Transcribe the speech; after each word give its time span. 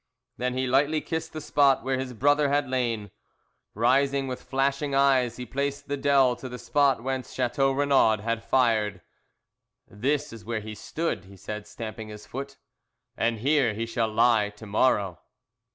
Then 0.37 0.57
he 0.57 0.65
lightly 0.65 0.99
kissed 0.99 1.31
the 1.31 1.39
spot 1.39 1.83
where 1.83 1.99
his 1.99 2.13
brother 2.13 2.49
had 2.49 2.67
lain. 2.67 3.11
Rising 3.75 4.27
with 4.27 4.41
flashing 4.41 4.95
eyes 4.95 5.37
he 5.37 5.45
paced 5.45 5.87
the 5.89 5.95
dell 5.95 6.35
to 6.37 6.49
the 6.49 6.57
spot 6.57 7.03
whence 7.03 7.31
Chateau 7.33 7.71
Renaud 7.71 8.23
had 8.23 8.43
fired. 8.43 9.01
"This 9.87 10.33
is 10.33 10.43
where 10.43 10.61
he 10.61 10.73
stood," 10.73 11.25
he 11.25 11.37
said, 11.37 11.67
stamping 11.67 12.07
his 12.07 12.25
foot, 12.25 12.57
"and 13.15 13.41
here 13.41 13.75
he 13.75 13.85
shall 13.85 14.11
lie 14.11 14.49
to 14.49 14.65
morrow." 14.65 15.19